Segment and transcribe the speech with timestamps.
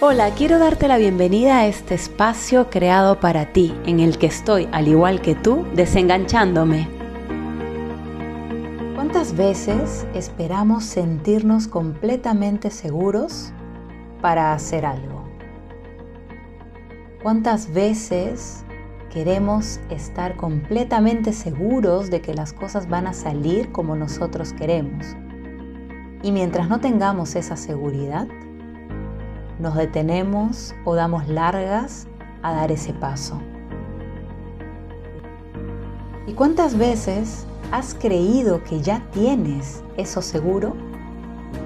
[0.00, 4.68] Hola, quiero darte la bienvenida a este espacio creado para ti, en el que estoy,
[4.70, 6.88] al igual que tú, desenganchándome.
[8.94, 13.52] ¿Cuántas veces esperamos sentirnos completamente seguros
[14.20, 15.24] para hacer algo?
[17.20, 18.62] ¿Cuántas veces
[19.12, 25.16] queremos estar completamente seguros de que las cosas van a salir como nosotros queremos?
[26.22, 28.28] Y mientras no tengamos esa seguridad,
[29.58, 32.06] nos detenemos o damos largas
[32.42, 33.40] a dar ese paso.
[36.26, 40.74] ¿Y cuántas veces has creído que ya tienes eso seguro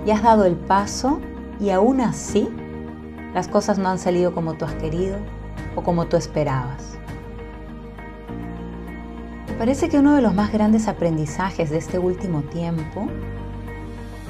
[0.07, 1.21] y has dado el paso
[1.61, 2.49] y aún así
[3.35, 5.17] las cosas no han salido como tú has querido
[5.77, 6.97] o como tú esperabas?
[9.49, 13.07] Me parece que uno de los más grandes aprendizajes de este último tiempo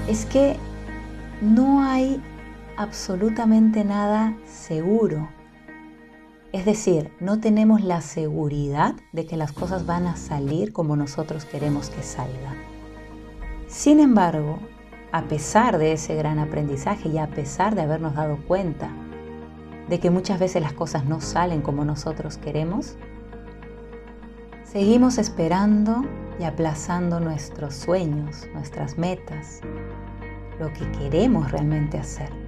[0.09, 0.57] es que
[1.41, 2.21] no hay
[2.77, 5.29] absolutamente nada seguro.
[6.53, 11.45] Es decir, no tenemos la seguridad de que las cosas van a salir como nosotros
[11.45, 12.57] queremos que salgan.
[13.69, 14.59] Sin embargo,
[15.13, 18.91] a pesar de ese gran aprendizaje y a pesar de habernos dado cuenta
[19.89, 22.97] de que muchas veces las cosas no salen como nosotros queremos,
[24.65, 26.05] seguimos esperando
[26.39, 29.61] y aplazando nuestros sueños, nuestras metas,
[30.59, 32.42] lo que queremos realmente hacer.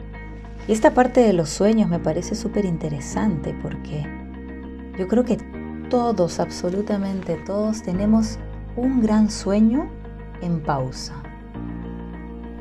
[0.67, 4.07] Y esta parte de los sueños me parece súper interesante porque
[4.99, 5.37] yo creo que
[5.91, 8.39] todos, absolutamente todos, tenemos
[8.77, 9.91] un gran sueño
[10.41, 11.15] en pausa.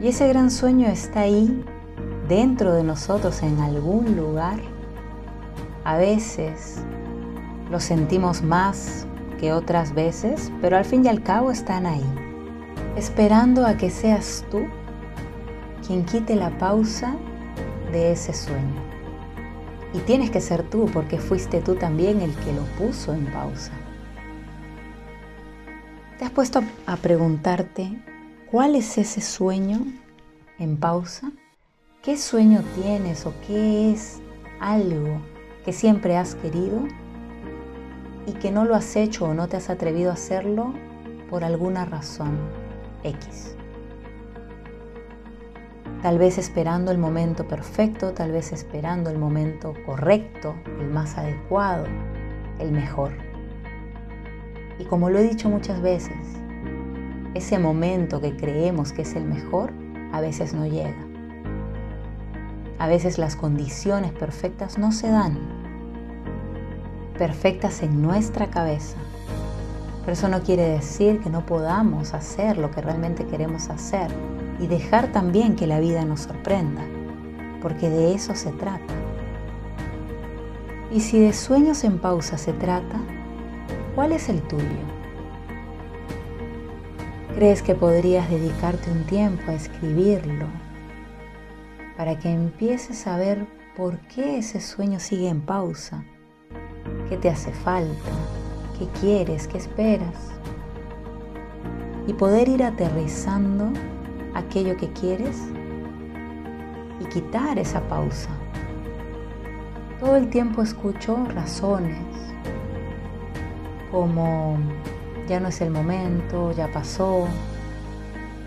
[0.01, 1.63] Y ese gran sueño está ahí,
[2.27, 4.59] dentro de nosotros, en algún lugar.
[5.83, 6.83] A veces
[7.71, 9.07] lo sentimos más
[9.39, 12.05] que otras veces, pero al fin y al cabo están ahí,
[12.95, 14.65] esperando a que seas tú
[15.85, 17.15] quien quite la pausa
[17.93, 18.81] de ese sueño.
[19.93, 23.71] Y tienes que ser tú porque fuiste tú también el que lo puso en pausa.
[26.17, 27.93] ¿Te has puesto a preguntarte
[28.49, 29.85] cuál es ese sueño
[30.59, 31.31] en pausa?
[32.01, 34.19] ¿Qué sueño tienes o qué es
[34.59, 35.21] algo
[35.63, 36.81] que siempre has querido
[38.25, 40.73] y que no lo has hecho o no te has atrevido a hacerlo
[41.29, 42.37] por alguna razón
[43.03, 43.55] X?
[46.03, 51.85] Tal vez esperando el momento perfecto, tal vez esperando el momento correcto, el más adecuado,
[52.59, 53.13] el mejor.
[54.79, 56.17] Y como lo he dicho muchas veces,
[57.35, 59.71] ese momento que creemos que es el mejor
[60.11, 61.07] a veces no llega.
[62.79, 65.39] A veces las condiciones perfectas no se dan,
[67.17, 68.97] perfectas en nuestra cabeza.
[70.01, 74.11] Pero eso no quiere decir que no podamos hacer lo que realmente queremos hacer
[74.59, 76.81] y dejar también que la vida nos sorprenda,
[77.61, 78.93] porque de eso se trata.
[80.91, 82.99] Y si de sueños en pausa se trata,
[83.95, 84.93] ¿cuál es el tuyo?
[87.35, 90.45] ¿Crees que podrías dedicarte un tiempo a escribirlo
[91.97, 96.03] para que empieces a ver por qué ese sueño sigue en pausa?
[97.09, 98.11] ¿Qué te hace falta?
[98.77, 99.47] ¿Qué quieres?
[99.47, 100.31] ¿Qué esperas?
[102.05, 103.71] Y poder ir aterrizando
[104.33, 105.37] aquello que quieres
[106.99, 108.29] y quitar esa pausa.
[109.99, 111.97] Todo el tiempo escucho razones
[113.93, 114.57] como
[115.27, 117.27] ya no es el momento, ya pasó,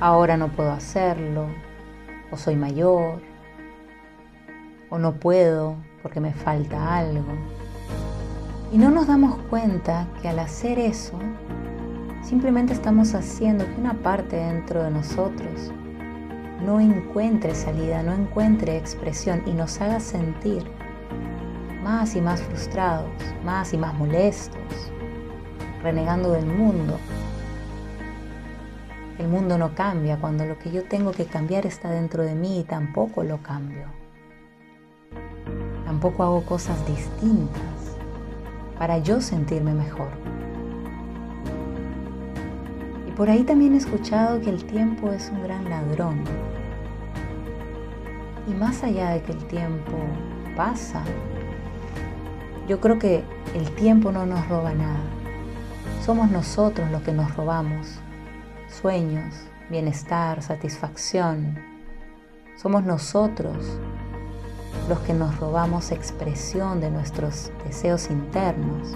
[0.01, 1.47] ahora no puedo hacerlo,
[2.33, 3.21] o soy mayor,
[4.91, 7.33] o no puedo porque me falta algo.
[8.73, 11.17] Y no nos damos cuenta que al hacer eso,
[12.27, 15.73] simplemente estamos haciendo que una parte dentro de nosotros
[16.65, 20.65] no encuentre salida, no encuentre expresión y nos haga sentir
[21.85, 23.13] más y más frustrados,
[23.45, 24.91] más y más molestos,
[25.85, 26.99] renegando del mundo.
[29.21, 32.59] El mundo no cambia cuando lo que yo tengo que cambiar está dentro de mí
[32.59, 33.87] y tampoco lo cambio.
[35.85, 37.97] Tampoco hago cosas distintas
[38.77, 40.46] para yo sentirme mejor.
[43.17, 46.23] Por ahí también he escuchado que el tiempo es un gran ladrón.
[48.47, 49.97] Y más allá de que el tiempo
[50.55, 51.03] pasa,
[52.69, 53.25] yo creo que
[53.55, 55.01] el tiempo no nos roba nada.
[56.05, 58.01] Somos nosotros los que nos robamos
[58.69, 59.35] sueños,
[59.71, 61.59] bienestar, satisfacción.
[62.55, 63.79] Somos nosotros
[64.91, 68.95] los que nos robamos expresión de nuestros deseos internos,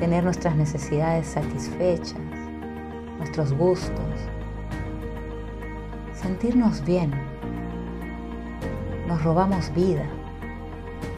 [0.00, 2.23] tener nuestras necesidades satisfechas
[3.18, 4.04] nuestros gustos,
[6.14, 7.12] sentirnos bien.
[9.06, 10.06] nos robamos vida,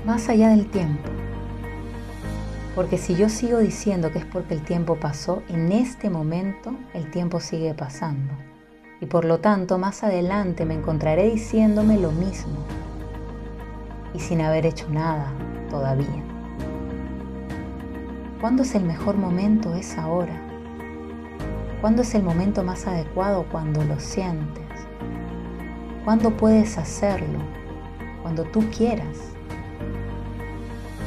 [0.04, 1.08] más allá del tiempo.
[2.74, 7.10] Porque si yo sigo diciendo que es porque el tiempo pasó, en este momento el
[7.10, 8.34] tiempo sigue pasando.
[9.00, 12.56] Y por lo tanto, más adelante me encontraré diciéndome lo mismo.
[14.12, 15.32] Y sin haber hecho nada
[15.70, 16.22] todavía.
[18.40, 19.74] ¿Cuándo es el mejor momento?
[19.74, 20.45] Es ahora.
[21.80, 23.44] ¿Cuándo es el momento más adecuado?
[23.52, 24.64] Cuando lo sientes.
[26.04, 27.38] ¿Cuándo puedes hacerlo?
[28.22, 29.18] Cuando tú quieras.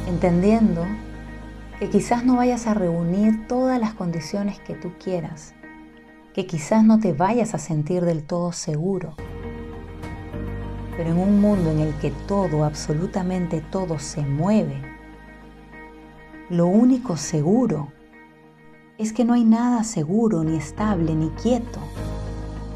[0.07, 0.86] Entendiendo
[1.80, 5.56] que quizás no vayas a reunir todas las condiciones que tú quieras,
[6.33, 9.16] que quizás no te vayas a sentir del todo seguro.
[10.98, 14.81] Pero en un mundo en el que todo, absolutamente todo se mueve,
[16.50, 17.92] lo único seguro
[19.00, 21.80] es que no hay nada seguro, ni estable, ni quieto,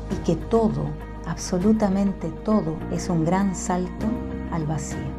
[0.10, 0.86] y que todo,
[1.28, 4.06] absolutamente todo, es un gran salto
[4.50, 5.12] al vacío.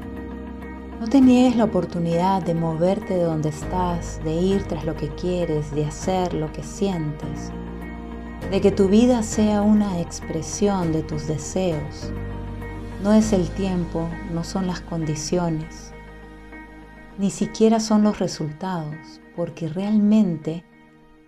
[0.98, 5.08] No te niegues la oportunidad de moverte de donde estás, de ir tras lo que
[5.10, 7.50] quieres, de hacer lo que sientes,
[8.50, 12.10] de que tu vida sea una expresión de tus deseos.
[13.02, 15.92] No es el tiempo, no son las condiciones,
[17.18, 20.64] ni siquiera son los resultados, porque realmente